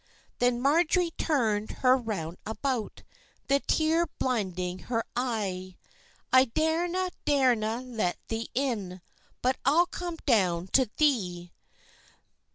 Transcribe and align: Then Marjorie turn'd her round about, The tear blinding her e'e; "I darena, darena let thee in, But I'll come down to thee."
Then 0.39 0.59
Marjorie 0.63 1.11
turn'd 1.15 1.69
her 1.83 1.95
round 1.95 2.37
about, 2.43 3.03
The 3.49 3.59
tear 3.59 4.07
blinding 4.17 4.79
her 4.89 5.03
e'e; 5.15 5.75
"I 6.33 6.45
darena, 6.55 7.11
darena 7.23 7.83
let 7.85 8.17
thee 8.27 8.49
in, 8.55 9.01
But 9.43 9.57
I'll 9.63 9.85
come 9.85 10.15
down 10.25 10.69
to 10.69 10.89
thee." 10.97 11.51